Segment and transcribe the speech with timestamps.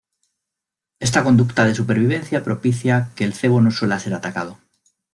[0.99, 4.57] Esta conducta de supervivencia propicia que el cebo no suela ser atacado.